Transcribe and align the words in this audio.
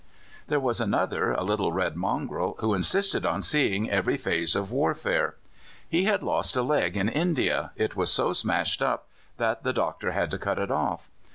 There 0.47 0.59
was 0.59 0.81
another, 0.81 1.31
a 1.31 1.43
little 1.43 1.71
red 1.71 1.95
mongrel, 1.95 2.55
who 2.57 2.73
insisted 2.73 3.23
on 3.23 3.43
seeing 3.43 3.87
every 3.87 4.17
phase 4.17 4.55
of 4.55 4.71
warfare; 4.71 5.35
he 5.87 6.05
had 6.05 6.23
lost 6.23 6.55
a 6.55 6.63
leg 6.63 6.97
in 6.97 7.07
India 7.07 7.71
it 7.75 7.95
was 7.95 8.11
so 8.11 8.33
smashed 8.33 8.81
up 8.81 9.07
that 9.37 9.61
the 9.61 9.73
doctor 9.73 10.09
had 10.11 10.31
to 10.31 10.39
cut 10.39 10.57
it 10.57 10.71
off. 10.71 11.07